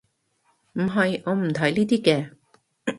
[0.73, 2.31] 唔係，我唔睇呢啲嘅